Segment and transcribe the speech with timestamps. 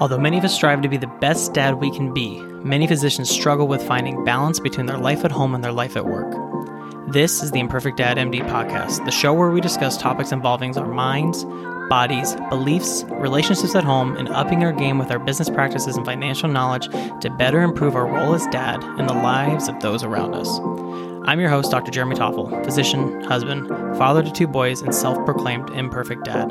[0.00, 3.28] Although many of us strive to be the best dad we can be, many physicians
[3.28, 6.34] struggle with finding balance between their life at home and their life at work.
[7.12, 10.86] This is the Imperfect Dad MD podcast, the show where we discuss topics involving our
[10.86, 11.44] minds,
[11.90, 16.48] bodies, beliefs, relationships at home, and upping our game with our business practices and financial
[16.48, 16.88] knowledge
[17.20, 20.48] to better improve our role as dad and the lives of those around us.
[21.28, 21.90] I'm your host, Dr.
[21.90, 26.50] Jeremy Toffel, physician, husband, father to two boys, and self proclaimed imperfect dad.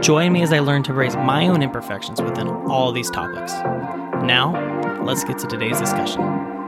[0.00, 3.52] Join me as I learn to embrace my own imperfections within all these topics.
[4.24, 6.59] Now, let's get to today's discussion.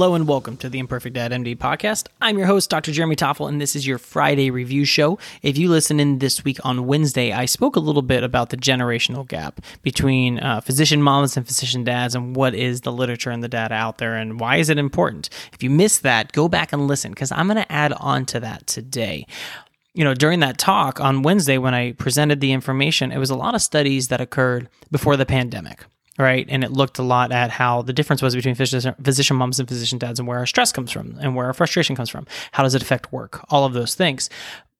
[0.00, 2.06] Hello and welcome to the Imperfect Dad MD podcast.
[2.22, 2.90] I'm your host, Dr.
[2.90, 5.18] Jeremy Toffel, and this is your Friday review show.
[5.42, 8.56] If you listen in this week on Wednesday, I spoke a little bit about the
[8.56, 13.42] generational gap between uh, physician moms and physician dads and what is the literature and
[13.42, 15.28] the data out there and why is it important.
[15.52, 18.40] If you missed that, go back and listen because I'm going to add on to
[18.40, 19.26] that today
[19.92, 23.34] you know, during that talk on Wednesday when I presented the information, it was a
[23.34, 25.84] lot of studies that occurred before the pandemic
[26.20, 26.46] right?
[26.48, 29.68] And it looked a lot at how the difference was between physician, physician moms and
[29.68, 32.26] physician dads and where our stress comes from and where our frustration comes from.
[32.52, 33.44] How does it affect work?
[33.48, 34.30] All of those things.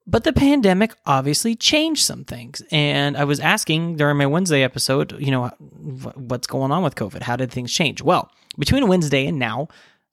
[0.07, 2.61] But the pandemic obviously changed some things.
[2.71, 5.47] And I was asking during my Wednesday episode, you know,
[6.15, 7.21] what's going on with COVID?
[7.21, 8.01] How did things change?
[8.01, 9.67] Well, between Wednesday and now,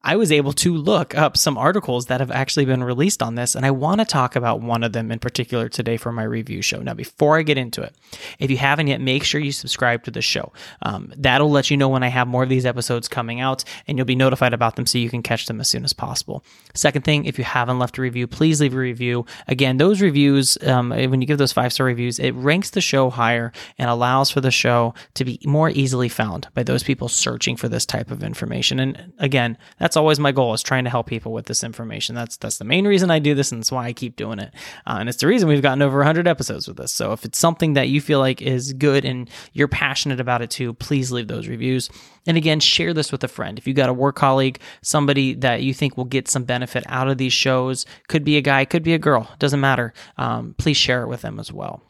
[0.09, 3.55] I was able to look up some articles that have actually been released on this,
[3.55, 6.63] and I want to talk about one of them in particular today for my review
[6.63, 6.81] show.
[6.81, 7.95] Now, before I get into it,
[8.39, 10.51] if you haven't yet, make sure you subscribe to the show.
[10.81, 13.99] Um, that'll let you know when I have more of these episodes coming out, and
[13.99, 16.43] you'll be notified about them so you can catch them as soon as possible.
[16.73, 19.27] Second thing, if you haven't left a review, please leave a review.
[19.47, 23.11] Again, those reviews, um, when you give those five star reviews, it ranks the show
[23.11, 27.57] higher and allows for the show to be more easily found by those people searching
[27.57, 28.81] for this type of information.
[28.81, 32.15] And again, that's that's always my goal is trying to help people with this information.
[32.15, 34.55] That's that's the main reason I do this, and that's why I keep doing it.
[34.87, 36.93] Uh, and it's the reason we've gotten over 100 episodes with this.
[36.93, 40.51] So if it's something that you feel like is good and you're passionate about it
[40.51, 41.91] too, please leave those reviews.
[42.27, 43.59] And again, share this with a friend.
[43.59, 47.09] If you got a work colleague, somebody that you think will get some benefit out
[47.09, 49.93] of these shows, could be a guy, could be a girl, doesn't matter.
[50.17, 51.83] Um, please share it with them as well.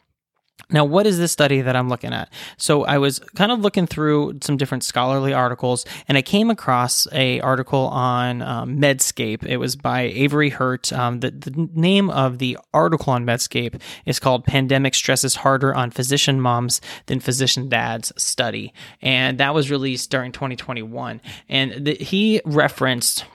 [0.71, 2.31] Now, what is this study that I'm looking at?
[2.57, 7.07] So I was kind of looking through some different scholarly articles, and I came across
[7.11, 9.43] a article on um, Medscape.
[9.43, 10.93] It was by Avery Hurt.
[10.93, 15.89] Um, the, the name of the article on Medscape is called "Pandemic Stresses Harder on
[15.89, 18.71] Physician Moms Than Physician Dads Study,"
[19.01, 21.19] and that was released during 2021.
[21.47, 23.25] And the, he referenced,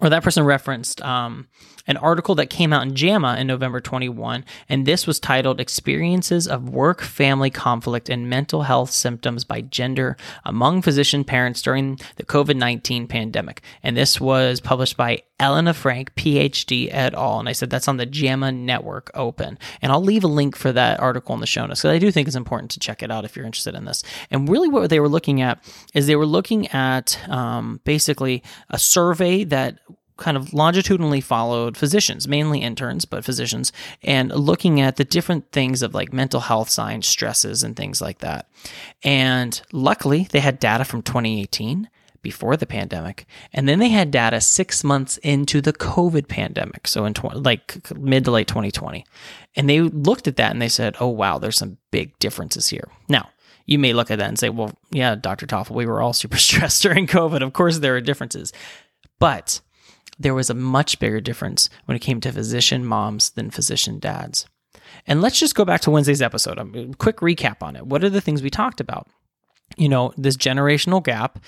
[0.00, 1.00] or that person referenced.
[1.02, 1.46] Um,
[1.86, 6.48] an article that came out in JAMA in November 21, and this was titled Experiences
[6.48, 12.24] of Work Family Conflict and Mental Health Symptoms by Gender Among Physician Parents During the
[12.24, 13.62] COVID 19 Pandemic.
[13.82, 17.40] And this was published by Elena Frank, PhD et al.
[17.40, 19.58] And I said that's on the JAMA Network Open.
[19.82, 22.10] And I'll leave a link for that article in the show notes because I do
[22.10, 24.02] think it's important to check it out if you're interested in this.
[24.30, 25.62] And really, what they were looking at
[25.92, 29.78] is they were looking at um, basically a survey that
[30.16, 35.82] kind of longitudinally followed physicians, mainly interns, but physicians, and looking at the different things
[35.82, 38.48] of like mental health signs, stresses, and things like that.
[39.02, 41.88] And luckily, they had data from 2018
[42.22, 47.04] before the pandemic, and then they had data six months into the COVID pandemic, so
[47.04, 49.04] in tw- like mid to late 2020,
[49.54, 52.88] and they looked at that and they said, "Oh wow, there's some big differences here."
[53.08, 53.30] Now,
[53.66, 55.46] you may look at that and say, "Well, yeah, Dr.
[55.46, 57.42] Toffel, we were all super stressed during COVID.
[57.42, 58.52] Of course, there are differences,"
[59.20, 59.60] but
[60.18, 64.46] there was a much bigger difference when it came to physician moms than physician dads.
[65.06, 66.58] And let's just go back to Wednesday's episode.
[66.58, 67.86] A um, quick recap on it.
[67.86, 69.08] What are the things we talked about?
[69.76, 71.38] You know, this generational gap.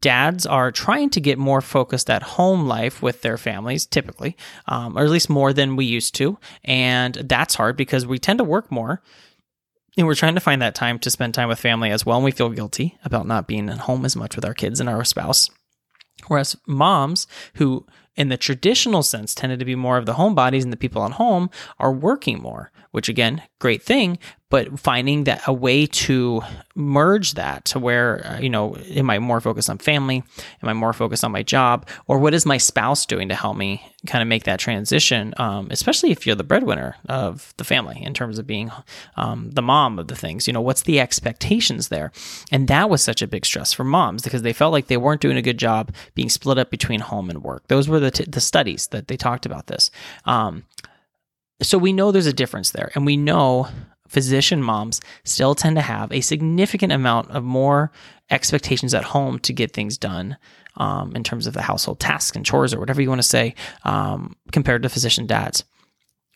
[0.00, 4.36] Dads are trying to get more focused at home life with their families, typically,
[4.66, 6.38] um, or at least more than we used to.
[6.64, 9.02] And that's hard because we tend to work more.
[9.96, 12.18] And we're trying to find that time to spend time with family as well.
[12.18, 14.88] And we feel guilty about not being at home as much with our kids and
[14.88, 15.48] our spouse.
[16.28, 17.86] Whereas moms who
[18.16, 21.12] in the traditional sense tended to be more of the homebodies and the people at
[21.12, 24.18] home are working more, which again, great thing,
[24.50, 26.42] but finding that a way to
[26.74, 30.24] merge that to where, uh, you know, am I more focused on family?
[30.62, 31.88] Am I more focused on my job?
[32.08, 35.34] Or what is my spouse doing to help me kind of make that transition?
[35.36, 38.72] Um, especially if you're the breadwinner of the family in terms of being
[39.16, 42.10] um, the mom of the things, you know, what's the expectations there?
[42.50, 45.20] And that was such a big stress for moms because they felt like they weren't
[45.20, 47.68] doing a good job being split up between home and work.
[47.68, 49.92] Those were the, t- the studies that they talked about this.
[50.24, 50.64] Um,
[51.62, 53.68] so we know there's a difference there, and we know
[54.10, 57.92] physician moms still tend to have a significant amount of more
[58.28, 60.36] expectations at home to get things done
[60.76, 63.54] um, in terms of the household tasks and chores or whatever you want to say
[63.84, 65.64] um, compared to physician dads.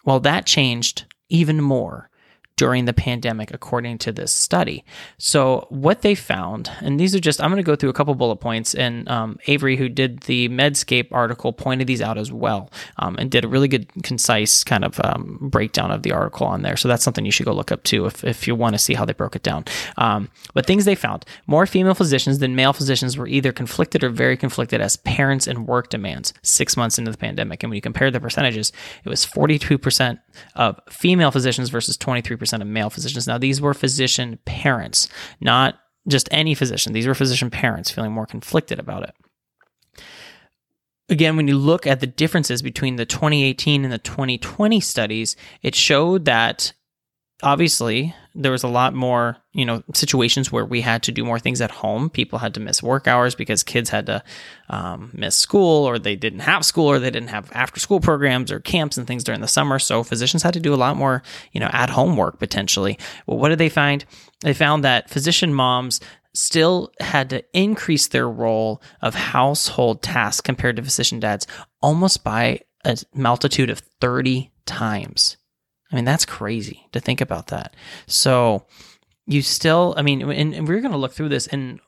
[0.05, 2.11] Well, that changed even more
[2.57, 4.85] during the pandemic, according to this study.
[5.19, 8.15] So, what they found, and these are just, I'm going to go through a couple
[8.15, 12.71] bullet points, and um, Avery, who did the Medscape article, pointed these out as well
[12.99, 16.63] um, and did a really good, concise kind of um, breakdown of the article on
[16.63, 16.77] there.
[16.77, 18.95] So, that's something you should go look up too if, if you want to see
[18.95, 19.65] how they broke it down.
[19.97, 24.11] Um, but things they found more female physicians than male physicians were either conflicted or
[24.11, 27.63] very conflicted as parents and work demands six months into the pandemic.
[27.63, 28.73] And when you compare the percentages,
[29.05, 30.21] it was 42%
[30.55, 33.27] of female physicians versus 23% of male physicians.
[33.27, 35.09] Now, these were physician parents,
[35.41, 36.93] not just any physician.
[36.93, 39.15] These were physician parents feeling more conflicted about it.
[41.09, 45.75] Again, when you look at the differences between the 2018 and the 2020 studies, it
[45.75, 46.73] showed that
[47.45, 51.39] obviously there was a lot more you know situations where we had to do more
[51.39, 52.11] things at home.
[52.11, 54.25] People had to miss work hours because kids had to
[54.71, 58.51] um, miss school or they didn't have school or they didn't have after school programs
[58.51, 59.79] or camps and things during the summer.
[59.79, 62.99] So physicians had to do a lot more you know at home work potentially.
[63.27, 64.05] Well what did they find?
[64.41, 66.01] They found that physician moms
[66.33, 71.47] still had to increase their role of household tasks compared to physician dads
[71.81, 75.37] almost by a multitude of 30 times
[75.95, 77.77] I mean, that's crazy to think about that.
[78.09, 78.67] So
[79.27, 81.79] you still, I mean, and, and we're going to look through this and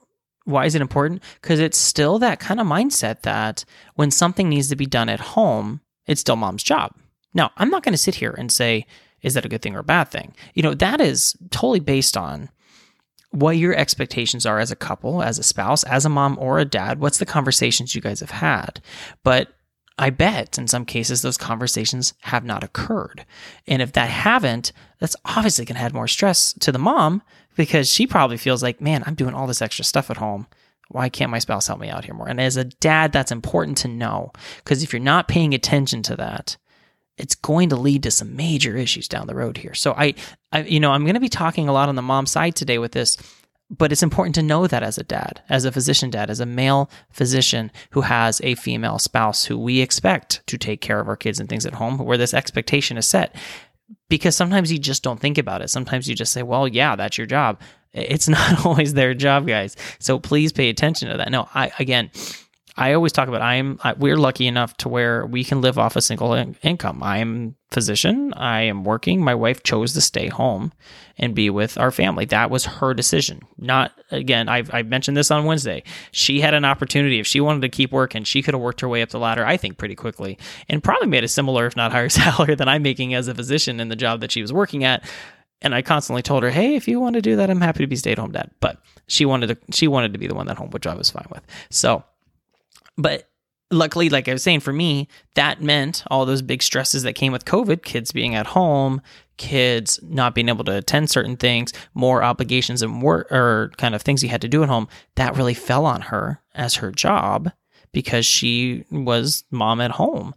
[0.44, 1.25] why is it important?
[1.43, 3.64] Because it's still that kind of mindset that
[3.97, 6.93] when something needs to be done at home, it's still mom's job.
[7.35, 8.87] Now, I'm not going to sit here and say,
[9.23, 10.37] is that a good thing or a bad thing?
[10.55, 12.49] You know, that is totally based on
[13.31, 16.64] what your expectations are as a couple, as a spouse, as a mom or a
[16.64, 17.00] dad.
[17.00, 18.81] What's the conversations you guys have had?
[19.25, 19.49] But
[19.98, 23.25] I bet in some cases those conversations have not occurred.
[23.66, 27.22] And if that haven't, that's obviously going to add more stress to the mom
[27.56, 30.46] because she probably feels like, man, I'm doing all this extra stuff at home.
[30.88, 32.28] Why can't my spouse help me out here more?
[32.28, 36.16] And as a dad, that's important to know because if you're not paying attention to
[36.16, 36.56] that,
[37.16, 39.75] it's going to lead to some major issues down the road here.
[39.75, 40.14] So I,
[40.52, 42.78] I you know, I'm going to be talking a lot on the mom side today
[42.78, 43.16] with this
[43.69, 46.47] but it's important to know that as a dad, as a physician dad, as a
[46.47, 51.17] male physician who has a female spouse who we expect to take care of our
[51.17, 53.35] kids and things at home, where this expectation is set.
[54.09, 55.71] Because sometimes you just don't think about it.
[55.71, 57.61] Sometimes you just say, well, yeah, that's your job.
[57.93, 59.77] It's not always their job, guys.
[59.99, 61.31] So please pay attention to that.
[61.31, 62.11] No, I, again,
[62.78, 66.02] I always talk about I'm we're lucky enough to where we can live off a
[66.02, 67.02] single in- income.
[67.02, 68.34] I am physician.
[68.34, 69.23] I am working.
[69.23, 70.73] My wife chose to stay home
[71.19, 72.26] and be with our family.
[72.26, 73.40] That was her decision.
[73.56, 74.49] Not again.
[74.49, 75.84] I've I mentioned this on Wednesday.
[76.12, 77.19] She had an opportunity.
[77.19, 79.46] If she wanted to keep working, she could have worked her way up the ladder.
[79.46, 80.38] I think pretty quickly
[80.69, 83.81] and probably made a similar, if not higher, salary than I'm making as a physician
[83.81, 85.02] in the job that she was working at.
[85.62, 87.87] And I constantly told her, "Hey, if you want to do that, I'm happy to
[87.87, 89.58] be stay-at-home dad." But she wanted to.
[89.72, 91.43] She wanted to be the one that home, which I was fine with.
[91.70, 92.05] So
[92.96, 93.28] but
[93.70, 97.32] luckily, like I was saying, for me, that meant all those big stresses that came
[97.32, 99.00] with COVID, kids being at home,
[99.37, 104.02] kids not being able to attend certain things, more obligations and work or kind of
[104.02, 107.50] things you had to do at home, that really fell on her as her job
[107.93, 110.34] because she was mom at home.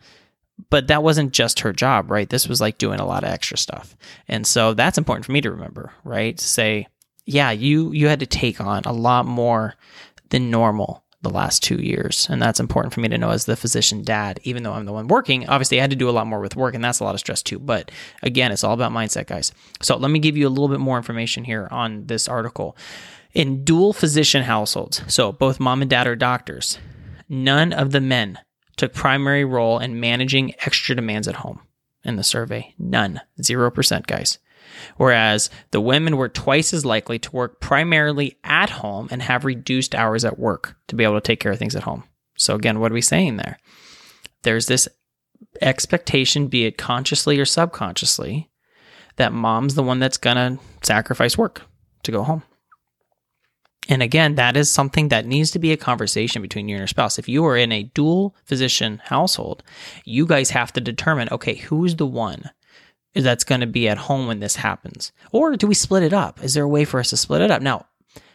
[0.70, 2.30] But that wasn't just her job, right?
[2.30, 3.96] This was like doing a lot of extra stuff.
[4.28, 6.38] And so that's important for me to remember, right?
[6.38, 6.88] To say,
[7.26, 9.76] yeah, you you had to take on a lot more
[10.30, 12.28] than normal the last two years.
[12.30, 14.94] And that's important for me to know as the physician dad, even though I'm the
[14.94, 15.48] one working.
[15.48, 17.20] Obviously, I had to do a lot more with work, and that's a lot of
[17.20, 17.60] stress too.
[17.60, 19.52] But again, it's all about mindset, guys.
[19.82, 22.78] So let me give you a little bit more information here on this article.
[23.34, 26.80] In dual physician households, so both mom and dad are doctors,
[27.28, 28.40] none of the men
[28.76, 31.62] took primary role in managing extra demands at home
[32.04, 32.74] in the survey.
[32.80, 33.22] None.
[33.40, 34.40] 0%, guys
[34.98, 39.96] whereas the women were twice as likely to work primarily at home and have reduced
[39.96, 42.04] hours at work to be able to take care of things at home.
[42.38, 43.60] So, again, what are we saying there?
[44.44, 44.88] There's this
[45.62, 48.50] expectation, be it consciously or subconsciously,
[49.18, 51.64] that mom's the one that's going to sacrifice work
[52.04, 52.44] to go home.
[53.90, 56.88] And again, that is something that needs to be a conversation between you and your
[56.88, 57.18] spouse.
[57.18, 59.64] If you are in a dual physician household,
[60.06, 62.52] you guys have to determine okay, who's the one
[63.14, 65.12] that's going to be at home when this happens?
[65.32, 66.44] Or do we split it up?
[66.44, 67.62] Is there a way for us to split it up?
[67.62, 67.86] Now,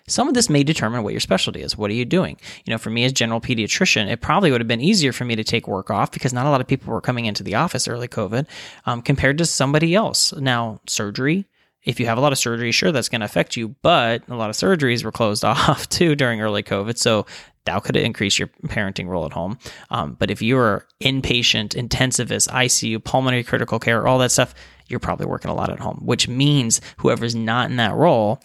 [0.07, 1.79] some of this may determine what your specialty is.
[1.79, 2.37] What are you doing?
[2.65, 5.35] You know, for me as general pediatrician, it probably would have been easier for me
[5.37, 7.89] to take work off because not a lot of people were coming into the office
[7.89, 8.47] early COVID
[8.85, 10.35] um, compared to somebody else.
[10.35, 11.47] Now, surgery,
[11.85, 14.37] if you have a lot of surgery, sure, that's going to affect you, but a
[14.37, 16.99] lot of surgeries were closed off too during early COVID.
[16.99, 17.25] So
[17.65, 19.59] that could increase your parenting role at home.
[19.91, 24.55] Um, but if you're inpatient, intensivist, ICU, pulmonary critical care, all that stuff,
[24.89, 28.41] you're probably working a lot at home, which means whoever's not in that role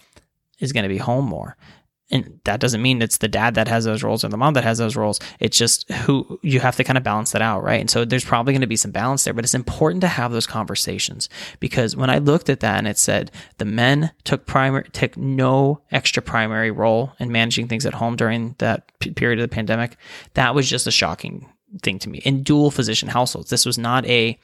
[0.58, 1.56] is going to be home more
[2.10, 4.64] and that doesn't mean it's the dad that has those roles or the mom that
[4.64, 5.20] has those roles.
[5.38, 7.80] It's just who you have to kind of balance that out, right?
[7.80, 10.32] And so there's probably going to be some balance there, but it's important to have
[10.32, 11.28] those conversations
[11.60, 15.82] because when I looked at that and it said the men took primary took no
[15.92, 19.96] extra primary role in managing things at home during that period of the pandemic,
[20.34, 21.48] that was just a shocking
[21.82, 22.18] thing to me.
[22.18, 24.38] In dual physician households, this was not a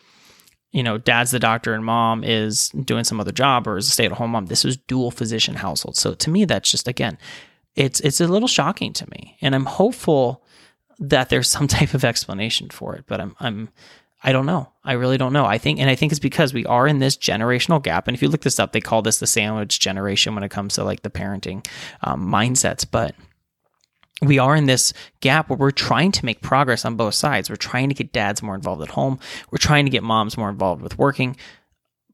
[0.73, 3.91] you know, dad's the doctor and mom is doing some other job or is a
[3.91, 4.47] stay at home mom.
[4.47, 5.97] This was dual physician household.
[5.97, 7.17] So to me, that's just again
[7.77, 10.43] it's it's a little shocking to me, and I'm hopeful
[10.99, 13.05] that there's some type of explanation for it.
[13.07, 13.69] But I'm I'm
[14.23, 14.73] I don't know.
[14.83, 15.45] I really don't know.
[15.45, 18.09] I think, and I think it's because we are in this generational gap.
[18.09, 20.75] And if you look this up, they call this the sandwich generation when it comes
[20.75, 21.67] to like the parenting
[22.03, 22.87] um, mindsets.
[22.91, 23.15] But
[24.23, 27.51] we are in this gap where we're trying to make progress on both sides.
[27.51, 29.21] We're trying to get dads more involved at home.
[29.51, 31.37] We're trying to get moms more involved with working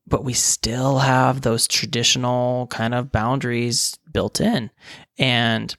[0.07, 4.71] but we still have those traditional kind of boundaries built in.
[5.19, 5.75] And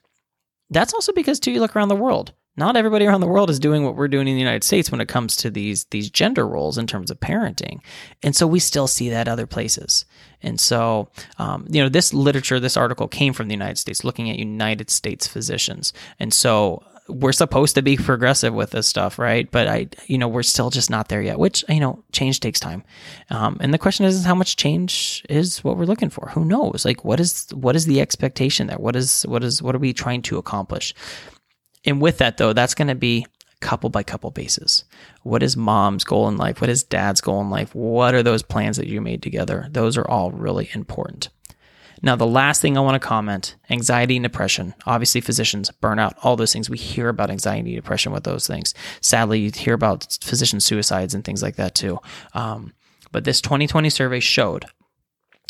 [0.70, 2.32] that's also because too you look around the world.
[2.56, 5.00] Not everybody around the world is doing what we're doing in the United States when
[5.00, 7.80] it comes to these these gender roles in terms of parenting,
[8.22, 10.04] and so we still see that other places.
[10.40, 14.30] And so, um, you know, this literature, this article came from the United States, looking
[14.30, 19.50] at United States physicians, and so we're supposed to be progressive with this stuff, right?
[19.50, 21.38] But I, you know, we're still just not there yet.
[21.38, 22.82] Which you know, change takes time.
[23.30, 26.30] Um, and the question is, is how much change is what we're looking for?
[26.30, 26.84] Who knows?
[26.84, 28.78] Like, what is what is the expectation there?
[28.78, 30.94] What is what is what are we trying to accomplish?
[31.84, 33.26] And with that, though, that's going to be
[33.60, 34.84] couple by couple basis.
[35.22, 36.60] What is mom's goal in life?
[36.60, 37.74] What is dad's goal in life?
[37.74, 39.68] What are those plans that you made together?
[39.70, 41.30] Those are all really important.
[42.02, 44.74] Now, the last thing I want to comment anxiety and depression.
[44.86, 46.68] Obviously, physicians, burnout, all those things.
[46.68, 48.74] We hear about anxiety, depression with those things.
[49.00, 52.00] Sadly, you hear about physician suicides and things like that too.
[52.34, 52.72] Um,
[53.12, 54.66] but this 2020 survey showed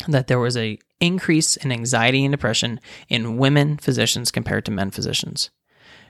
[0.07, 4.91] that there was a increase in anxiety and depression in women physicians compared to men
[4.91, 5.49] physicians.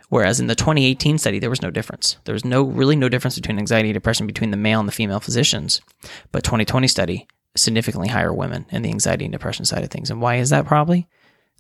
[0.10, 2.18] Whereas in the 2018 study, there was no difference.
[2.26, 4.94] There was no really no difference between anxiety and depression between the male and the
[4.94, 5.82] female physicians.
[6.32, 10.10] But 2020 study, significantly higher women in the anxiety and depression side of things.
[10.10, 11.08] And why is that probably?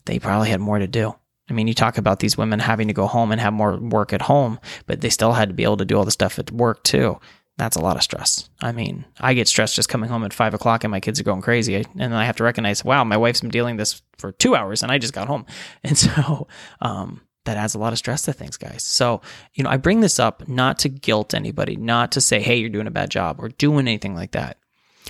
[0.06, 1.16] They probably had more to do.
[1.50, 4.14] I mean, you talk about these women having to go home and have more work
[4.14, 6.52] at home, but they still had to be able to do all the stuff at
[6.52, 7.20] work too.
[7.58, 8.50] That's a lot of stress.
[8.62, 11.24] I mean, I get stressed just coming home at five o'clock and my kids are
[11.24, 11.76] going crazy.
[11.76, 14.84] And then I have to recognize, wow, my wife's been dealing this for two hours
[14.84, 15.46] and I just got home.
[15.84, 16.48] And so,
[16.82, 18.84] um, that adds a lot of stress to things, guys.
[18.84, 19.22] So,
[19.54, 22.70] you know, I bring this up not to guilt anybody, not to say, hey, you're
[22.70, 24.58] doing a bad job or doing anything like that.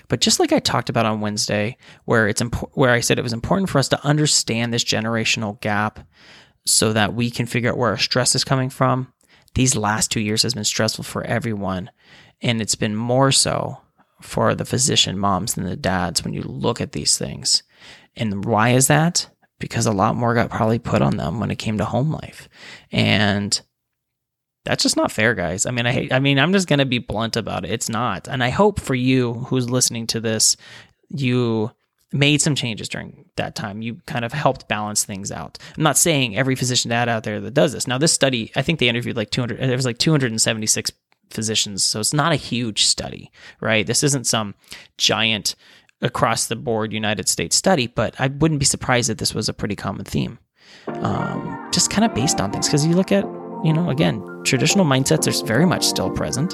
[0.07, 3.23] But just like I talked about on Wednesday, where it's impo- where I said it
[3.23, 5.99] was important for us to understand this generational gap
[6.65, 9.11] so that we can figure out where our stress is coming from.
[9.53, 11.89] These last two years has been stressful for everyone,
[12.41, 13.79] and it's been more so
[14.21, 17.63] for the physician moms than the dads when you look at these things.
[18.15, 19.29] And why is that?
[19.59, 22.49] Because a lot more got probably put on them when it came to home life.
[22.91, 23.59] And
[24.65, 25.65] that's just not fair, guys.
[25.65, 27.71] I mean, I hate, I mean, I'm just going to be blunt about it.
[27.71, 28.27] It's not.
[28.27, 30.57] And I hope for you who's listening to this,
[31.09, 31.71] you
[32.11, 33.81] made some changes during that time.
[33.81, 35.57] You kind of helped balance things out.
[35.77, 37.87] I'm not saying every physician dad out there that does this.
[37.87, 40.91] Now, this study, I think they interviewed like 200, there was like 276
[41.29, 41.83] physicians.
[41.83, 43.31] So it's not a huge study,
[43.61, 43.85] right?
[43.85, 44.55] This isn't some
[44.97, 45.55] giant
[46.01, 49.53] across the board United States study, but I wouldn't be surprised if this was a
[49.53, 50.39] pretty common theme.
[50.87, 52.67] Um, just kind of based on things.
[52.67, 53.25] Because you look at
[53.65, 56.53] you know, again, traditional mindsets are very much still present.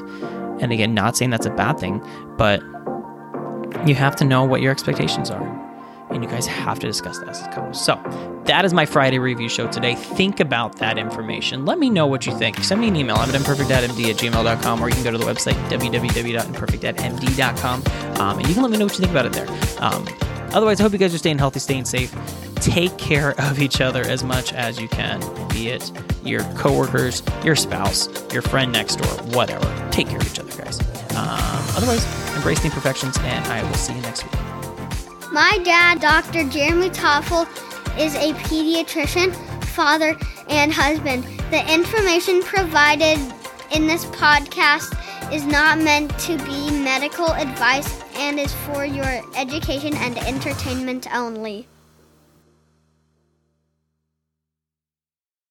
[0.61, 2.01] And again, not saying that's a bad thing,
[2.37, 2.61] but
[3.85, 5.59] you have to know what your expectations are.
[6.11, 7.73] And you guys have to discuss that as a couple.
[7.73, 7.95] So
[8.45, 9.95] that is my Friday review show today.
[9.95, 11.65] Think about that information.
[11.65, 12.61] Let me know what you think.
[12.63, 13.15] Send me an email.
[13.15, 17.83] I'm at imperfectdadmd at gmail.com or you can go to the website www.imperfectdadmd.com
[18.21, 19.47] um, and you can let me know what you think about it there.
[19.79, 20.05] Um,
[20.53, 22.15] otherwise, I hope you guys are staying healthy, staying safe.
[22.55, 25.91] Take care of each other as much as you can, be it
[26.23, 29.89] your coworkers, your spouse, your friend next door, whatever.
[29.91, 30.79] Take care of each other, guys.
[31.15, 32.05] Um, otherwise,
[32.35, 34.33] embrace the imperfections, and I will see you next week.
[35.31, 36.47] My dad, Dr.
[36.49, 37.47] Jeremy Toffel,
[37.97, 39.33] is a pediatrician,
[39.65, 40.15] father,
[40.49, 41.23] and husband.
[41.49, 43.17] The information provided
[43.71, 44.93] in this podcast
[45.31, 51.67] is not meant to be medical advice and is for your education and entertainment only.